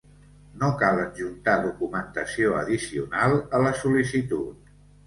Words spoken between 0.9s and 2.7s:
adjuntar documentació